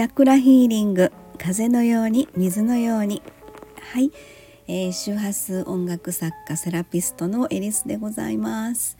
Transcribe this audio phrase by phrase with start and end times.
[0.00, 3.20] チャクラヒーリング風のように水のように。
[3.92, 4.10] はい、
[4.66, 8.96] えー、周波数音楽作家セラピストのエリスでございます。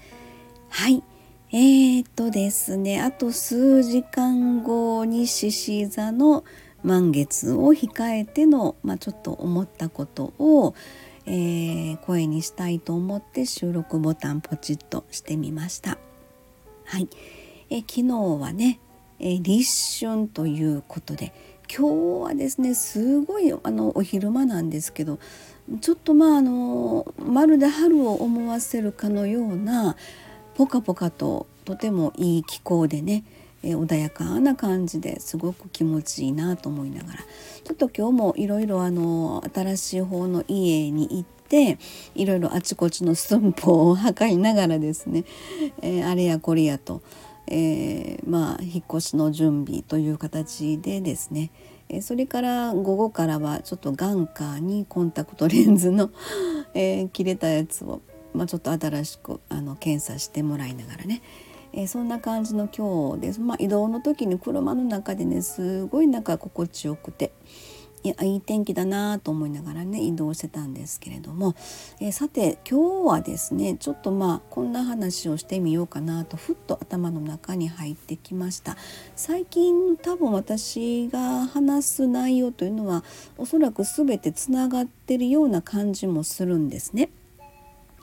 [0.68, 1.02] はい。
[1.52, 6.44] えー、っとですねあと数時間後に獅子座の
[6.82, 10.74] 満月を控えての、まあ、ちょっと思ったことを、
[11.24, 15.96] えー、声にしたいと思って収録ボタンポチッとしてみました。
[16.84, 17.08] はい、
[17.70, 18.80] え昨日はね
[19.20, 21.32] え立春ということで
[21.72, 25.18] 今日はですねすごいあのお昼間なんですけど
[25.80, 29.96] ちょっとまああのまるで春を思わせるかのような
[30.56, 33.22] ポカポカととてもいい気候でね、
[33.62, 41.78] え穏やかな感じですごく気持ちいいなと思いながらちょっと今日もいろいろあの新しい方の家に行って
[42.14, 45.24] いろいろあちこちの寸法を測りながらですね、
[45.82, 47.02] えー、あれやこれやと。
[47.50, 51.50] えー、まあ引っ越しの準備という形でですね
[51.88, 56.10] えそれから午後からはちょっと眼科にコンタクトレンズの
[56.72, 58.00] えー、切れたやつを、
[58.32, 61.20] まあ、ちょっと新しくあの検査してもらいながらね、
[61.72, 63.40] えー、そんな感じの今日です。
[63.40, 67.32] まあ、移動の時に車の中でねすごいなんか心地よくて。
[68.02, 71.54] いやいい天気だなと思いながらね移動してたんですけれども、
[72.00, 78.78] えー、さて今日はですねちょっとまあこんな話をしてみようかなとふっと頭の中に入ってきました
[79.16, 83.04] 最近多分私が話す内容というのは
[83.36, 87.10] おそらく全てつながってるような感じもするんですね。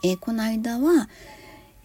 [0.04, 1.10] えー、この間は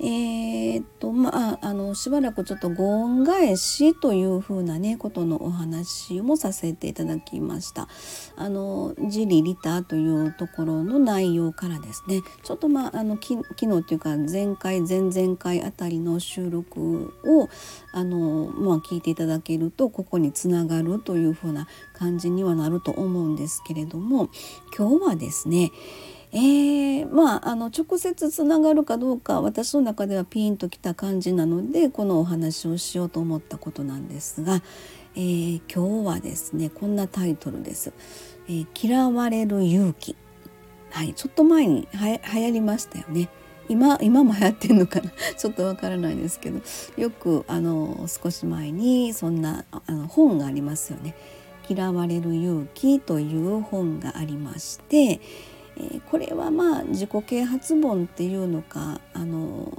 [0.05, 7.89] えー、っとまああのしばらくちょっとご恩返しというふうなねことのお話もさせていただきました。
[8.34, 12.20] あのジリリタというところの内容からですね。
[12.42, 17.48] ちょっとまああのき昨日というか前回前々回あたりの収録を
[17.92, 24.31] あのまあ聞いていただけるとここにつながるというふうな感じにはなると思うんですけれども
[24.76, 25.71] 今日はですね
[26.32, 34.62] えー、まああの直接つながるかどうか私の中ではピンときた感じなのでこのお話をしようと思ったことなんですが、
[35.15, 37.93] えー、今日はですねこんなタイトルです。
[38.48, 40.16] えー、嫌われる勇気
[40.93, 43.31] はい、ちょっと前には流行りましたよね。
[43.69, 45.10] 今今も流行ってんのかな？
[45.37, 46.60] ちょっとわからないですけど
[46.99, 51.14] よくあの少し前にそんなあの本がありますよね。
[51.69, 55.20] 嫌われる勇気という本がありまして、
[55.77, 59.72] えー、これはまあ自己啓発本っていうのかあの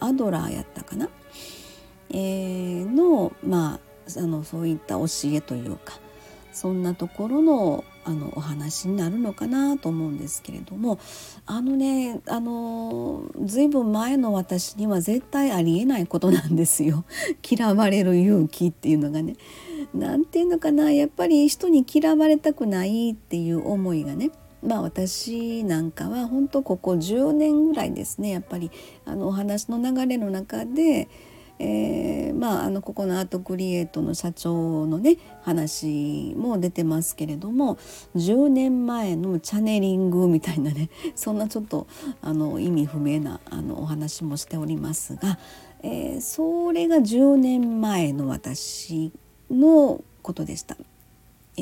[0.00, 1.08] アドラーやったかな、
[2.10, 3.80] えー、のまあ
[4.18, 5.98] あのそういった教えというか
[6.52, 10.98] そんなところのあのお話になるのかなと思うんですけれども
[11.44, 17.04] あのねあの随分前の私には絶対ありえないことなんですよ
[17.48, 19.36] 嫌われる勇気っていうのがね。
[19.94, 24.30] なんていうのかなやっぱり人に嫌われたくないっていう思いがね
[24.62, 28.70] まあ私なんかは本当ここ10年ぐらいですねやっぱり
[29.04, 31.08] あのお話の流れの中で、
[31.58, 37.76] えー、まああのここのアートクリエイトの社長のね話も出てますけれども
[38.16, 41.86] 10年前のチャネリングみたいなね そんなちょっと
[42.20, 45.38] あの意味不明なあのお話もしておりますが、
[45.82, 49.12] えー、それが10年前の私
[49.50, 50.76] のことでした。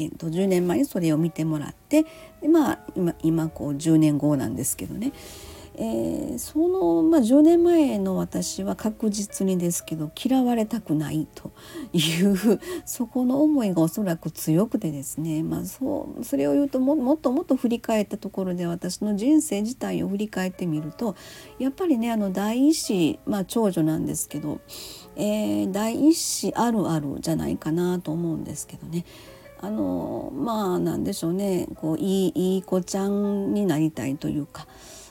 [0.04, 2.04] えーと、10年前にそれを見てもらって
[2.40, 5.12] で、まあ、今今こう10年後なんですけどね、
[5.80, 11.52] えー、その、まあ、10年前の私は確実にですけど嫌われたくないと
[11.92, 21.14] いうそこの思いがおそらく強くてですね、まあ、そうそれを言うとももっともっと振り返ったところで私の人生自体を振り返ってみると
[21.60, 24.60] やっぱりねあの第一子、まあ、長女なんですけど、
[25.14, 29.04] えー、第一子あるあるじゃないかなと思うんですけどね。
[29.60, 34.66] あのまあなんでしょうねこういいいい子ちゃんになりたいというか。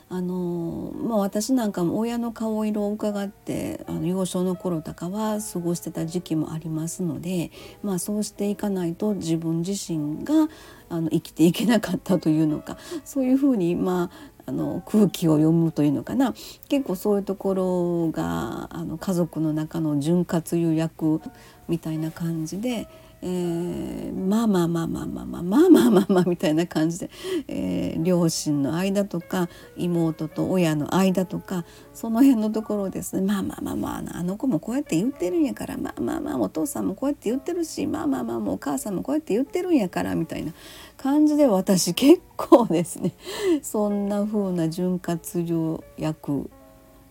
[0.09, 7.51] あのまあ、私なんかも親の顔色を伺ってあの幼少の頃とかは過ごしてた時期もありますので、
[7.83, 10.47] まあ、そうしていかないと自分自身が
[10.87, 16.33] あの生きていけなかったというのかそういうふうに、まあ、あの空気を読むというのかな
[16.69, 21.19] 結構そういうところがあの家族の中の潤滑油役
[21.67, 22.87] みたいな感じで。
[23.21, 27.09] えー、まあまあまあまあまあまあまあまあまあまあみたいな感じで、
[27.47, 33.21] えー、両親の間とか妹と親の間とかその辺のところですね。
[33.23, 40.53] まあまあまあまああの子もこうやって言ってるんやからまあまあまあお父さんもこうやって言ってるしまあまあまあもうお母さんもこうやって言ってるんやからみたいな
[40.97, 43.13] 感じで私結構ですね。
[43.63, 46.49] そんな風な潤滑油役、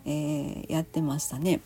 [0.04, 1.60] えー、やってましたね。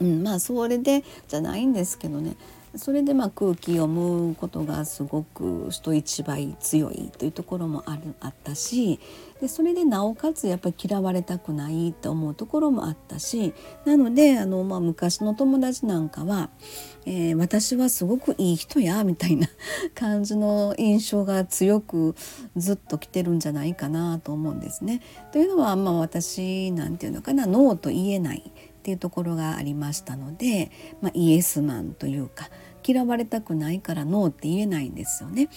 [0.00, 2.34] うん、まあそれでじゃないんですけどね。
[2.76, 8.98] それでまあ空気読むことがすごく人一倍強いというところもあるあったし
[9.40, 13.52] でそれでなおかつやっぱり嫌われたくないと思うところもあったし
[13.84, 16.48] なのであの、まあ、昔の友達なんかは、
[17.04, 19.48] えー、私はすごくいい人やみたいな
[19.94, 22.14] 感じの印象が強く
[22.56, 25.00] ずっと来てるんじゃないかなと思うんですね。
[25.32, 28.52] というのは、まあ、私なんていうのかなノーと言えない
[28.82, 32.50] っていうところがありましたので、まあ、イエスマンというか
[32.84, 35.48] 嫌われたくないからノーって言えないんですよね。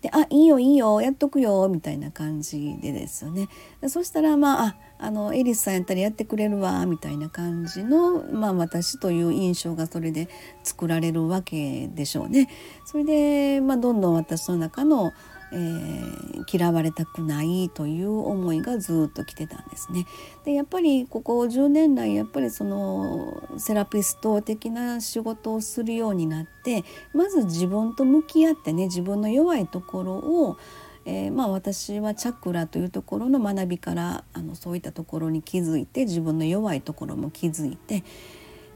[0.00, 3.48] で「あいいよいいよやっとくよ」みたいな感じでですよね。
[3.86, 10.28] そしたらまああのエリスさんやったらやってくれるわみたいな感じの、まあ、私という印象がそれで
[10.64, 12.48] 作られるわけでしょうね。
[12.84, 15.12] それで、まあ、どんどん私の中の
[15.52, 20.06] えー、嫌われたくないという思いがずっと来てたんですね。
[20.44, 26.84] でやっぱりここ10年来やっぱりそのセラピスト的な仕事をするようになって
[27.14, 30.56] まず自分と向き合ってね自分の弱いところを
[31.04, 38.04] えー、まあ、私はチャクラというところの学びからあのそういったところに気づいて自分の弱いところも気づいて、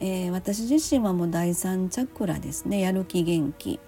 [0.00, 2.81] えー、私自身はもう第三チャクラですね。
[2.81, 3.81] やる気元気、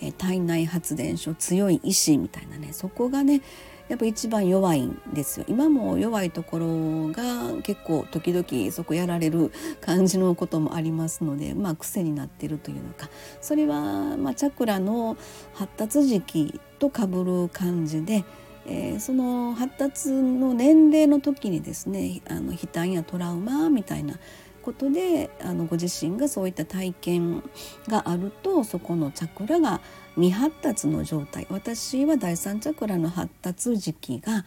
[0.00, 2.72] えー、体内発電所強い意志みたいなね。
[2.72, 3.42] そこがね
[3.88, 5.46] やっぱ一番弱いんですよ。
[5.48, 13.08] 今も弱いところが結構時々そこやられる感じのこともありますのでまあ癖になってるというのか。
[13.40, 15.16] それは、まあ、チャクラの
[15.54, 18.24] 発達時期とかぶる感じで、
[18.66, 24.18] えー、その発達の年齢の時にですねあの悲嘆やトラウマみたいな
[24.66, 27.44] ことであのご自身がそういった体験
[27.86, 29.80] があるとそこのチャクラが
[30.16, 34.44] 未発達の状態私は第三チャクラの発達時期が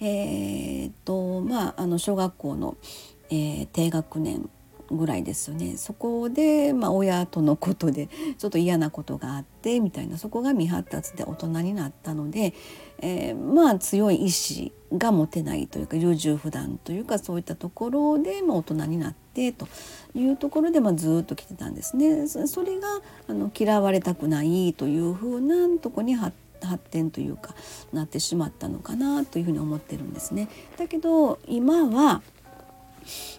[0.00, 2.76] えー、っとまああの小学校の、
[3.30, 4.50] えー、低学年
[4.90, 5.76] ぐらいですよね。
[5.76, 12.54] そこで、まあ、親とのことでちょっと嫌なことがあってみたいなそこが未発達で大人になったので、
[12.98, 19.68] えー、まあ強い意志が持てないというか優柔不断というかそういったところで、まあ、大人になってと
[20.14, 22.26] いうところで、まあ、ずっと来てたんですね。
[22.28, 22.88] それが
[23.28, 26.34] あの嫌われたくないというふうなとこに発
[26.90, 27.54] 展というか
[27.92, 30.48] なってしまったのかなというふうに思ってるんですね。
[30.78, 32.22] だけど今は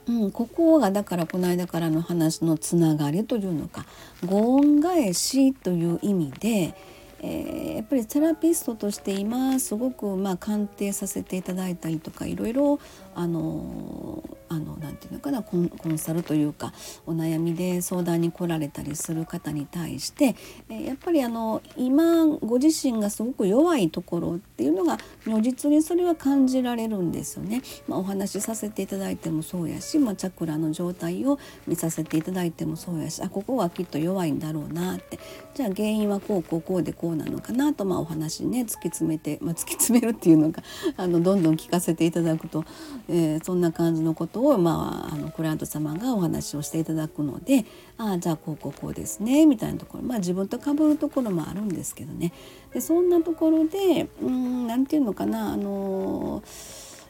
[0.08, 3.86] うん、ここがだからこの間からの話のつながりというのか
[4.26, 6.76] ご恩返しという意味で、
[7.22, 12.80] えー、やっぱりセラピストとして今すごくまあ鑑定させていただいたりとかいろいろ
[13.16, 16.74] あのあのなんていうのかなコンサルというか
[17.06, 20.36] お悩みで相談に来られたりする方に対して、
[20.70, 27.62] えやっぱりあの今ご自身がすごく弱いところっていうのが如実にそれは感じられるんですよね。
[27.88, 35.20] まあ、お話しさせていただいてもそうやし、まあ、チャクラの状態を見させていただいてもそうやしあここはきっと弱いんだろうなって
[35.54, 40.64] じゃあ原因はこうこうこうでこうなのかなと、まあ、お話ね突き詰めて、まあ、突き詰めるっていうのが
[40.98, 42.66] あのどんどん聞かせていただくと、
[43.10, 47.66] えー、そんな感じのことを、まあ、あのクライアント様がお話をしていただくので
[47.98, 52.34] ああじゃあこうこうこうですねみたいなところまあ自分とかぶるところもあるんですけどね
[52.74, 56.44] でそんなところでうんなんていうのかなあの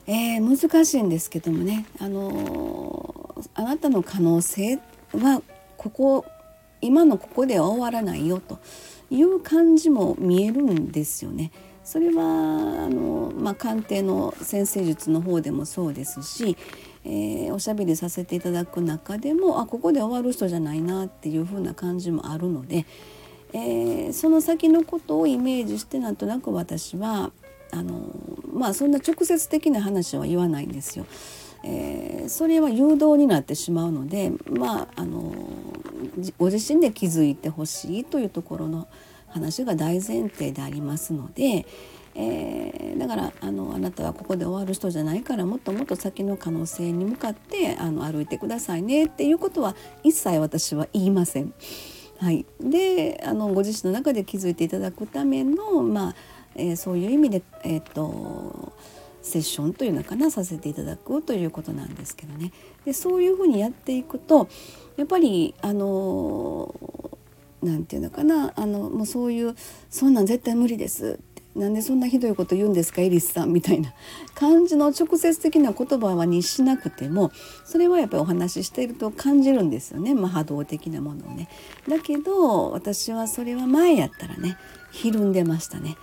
[0.07, 4.79] えー、難しいんですけどもねあのあなたの可能性
[5.13, 5.41] は
[5.77, 6.25] ここ
[6.81, 8.59] 今のここでは終わらないよと
[9.09, 11.51] いう感じも見えるんですよね。
[11.85, 16.57] それはあの、まあ、鑑定の先生術の方でもそうですし、
[17.05, 22.87] えー、おしゃべりさせていただく中でもあここで終わる人じゃないなっていう風な感じもあるので、
[23.53, 27.31] えー、その先のことをイメージしてなんとなく私は
[27.71, 28.01] あの
[28.51, 31.05] まあそんな直接的な話は言わないんですよ。
[31.63, 35.33] えー、それは誘導になってしまうのでまああの
[36.37, 38.87] ご自身で気づいてほしいというところの
[39.35, 41.65] 話が大前提でありますので、
[42.15, 51.53] えー、だからあのあなたはここで終わる人じゃないからもっともっと先の可能性に向かってあの歩いてくださいねっていうことは一切私は言いません。
[52.17, 56.15] はい、であのご自身の中で気づいていただくための、まあ
[56.55, 58.71] えー、そういう意味で、えーと、
[59.21, 62.53] セッションというのかなさせていただくということなんですけどね
[62.85, 64.47] でそういうふうにやっていくと
[64.95, 66.73] やっぱりあの
[67.03, 67.04] な
[67.73, 69.55] んていうのかなあのもうそういう
[69.89, 71.19] 「そんなん絶対無理です」
[71.55, 73.93] なんでそんなひどいこと言うんですかエリスさんみたいな
[74.33, 77.31] 感じの直接的な言葉はにしなくても
[77.63, 81.47] それはやっぱりお話ししていると感じるんですよね、まあ、波動的なものをね。
[81.87, 84.57] だけど私はそれは前やったらね
[84.91, 85.95] ひるんでましたね。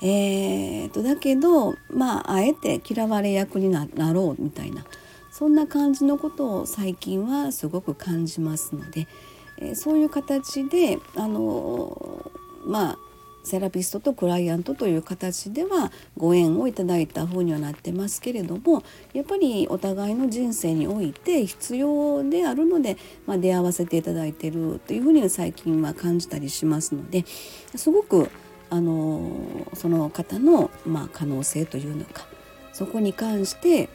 [0.00, 4.84] えーと、だけどまああえて嫌われ役になろうみたいな
[5.30, 9.06] そんな感じのことを最近はすごく感じますので。
[9.60, 12.30] え、そういう形であの
[12.64, 12.98] まあ
[13.48, 18.82] セラピストとクライアントという形ではご縁をいただいた風にはなってますけれども
[19.14, 27.24] やっぱりお互いの人生において必要であるので、まあ、出会わせていただいてるというふうに最近は感じたりしますので
[27.74, 28.30] すごく
[28.68, 32.26] あのその方の、まあ、可能性というのか
[32.74, 33.88] そこに関して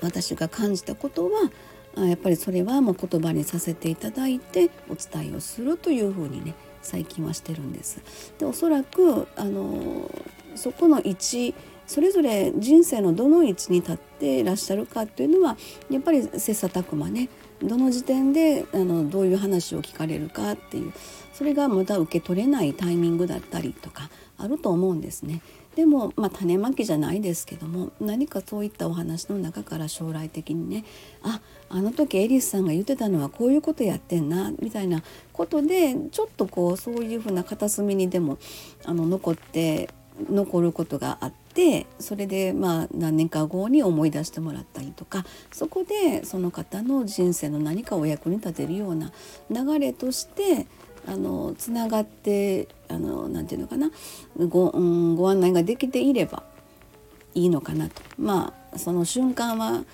[0.00, 1.50] 私が感じたことは
[1.96, 8.00] やっぱりそれはもう言葉にさせていただいてお伝えをするというふうにね最近はしてるんです。
[8.38, 10.10] でおそらくあの
[10.54, 11.54] そこの位置
[11.86, 15.56] それぞれ人生のどの位置に立っていらっしゃるかっていうのは
[15.90, 17.28] やっぱり切磋琢磨ね
[17.62, 20.92] どの時点であのどういう話を聞かれるかっていう
[21.32, 25.42] それがまた受け取れないタイミングだったりとかあると思うんですね。
[25.76, 30.84] でも、まあ、種まきじゃないですけども何かそういったお話の中から将来的にね
[31.22, 38.38] ああの時エリスさんが言ってたのはこういうことやってんなみたいなことでちょっとこうそういうふうな片隅にでも
[38.84, 39.88] あの残って
[40.28, 49.12] 残ることがあってそれでまあ何年か後に思い出してもらったりとかそこでその方の人生の何かお役に立てるような
[49.50, 50.66] 流れとして
[51.06, 53.90] あのつながってあのなんていうのかな。
[54.38, 56.42] ご,、うん、ご案内ができていれば
[57.34, 58.02] いいのかなと。
[58.18, 59.84] まあその瞬間は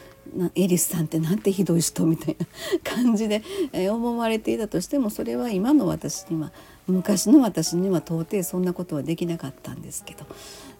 [0.54, 2.46] エリスさんってなんてひどい人みたいな
[2.82, 3.42] 感じで、
[3.72, 6.52] え思われていたとしてもそれは今の私には
[6.86, 10.24] 昔の私には到底そんなことはできなかったんですけど、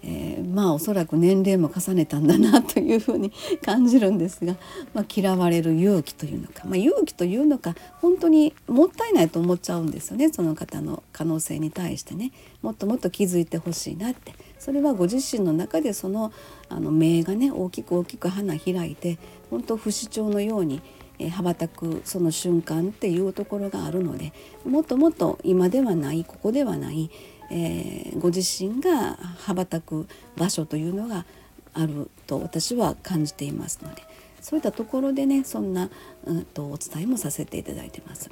[0.05, 3.33] えー、まあおそらく年齢も重ねたんだなというふうに
[3.65, 4.55] 感じるんですが、
[4.95, 12.33] まあ、嫌われる勇気というのか、まあ、勇気というのか本当にもったいないと思っちゃうんですよねその方の可能性に対してね。
[12.63, 14.33] もっともっと気づいてほしいなって。
[14.67, 16.33] それはご自身の中でその
[16.69, 19.17] あの目がね大きく大きく花開いて
[19.49, 20.83] 本当不死鳥のように
[21.21, 24.33] え羽ばたくその瞬間っていうところがあるので
[24.65, 27.11] もっともっと今ではないここではない
[27.49, 31.27] えー、ご自身が羽ばたく場所というのが
[31.75, 34.03] あると私は感じていますので
[34.41, 35.89] そういったところでねそんな、
[36.25, 38.31] うんと、お伝えもさせていただいてます。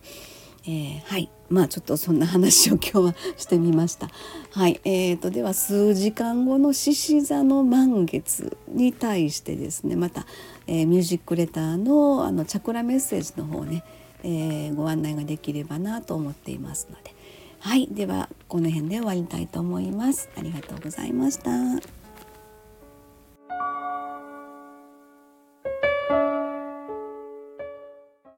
[0.67, 1.31] えー、はい。
[1.51, 4.09] まあちょっとそんな話を今日はしてみました。
[4.51, 4.81] はい。
[4.85, 10.27] えーと、では数時間後の獅子座の満月に対してですねまた、
[10.67, 13.85] えー、ミュージックレターのあのチャクラメッセージの方ね、
[14.23, 17.15] えー、ご案内ができればなと思っていますので。
[17.61, 17.89] はい。
[17.89, 20.31] ではこの辺で終わりたいと思います。
[20.37, 22.04] ありがとうございました。